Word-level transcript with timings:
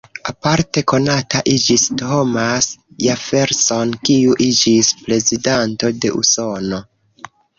Aparte 0.29 0.81
konata 0.91 1.41
iĝis 1.51 1.83
Thomas 2.01 2.69
Jefferson, 3.07 3.93
kiu 4.09 4.33
iĝis 4.47 4.89
prezidanto 5.05 5.95
de 6.07 6.15
Usono. 6.23 6.81